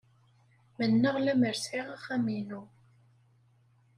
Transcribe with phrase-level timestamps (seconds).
[0.77, 2.61] Mennaɣ lemmer sɛiɣ axxam-inu.